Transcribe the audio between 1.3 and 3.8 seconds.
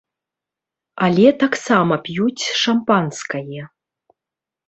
таксама п'юць шампанскае.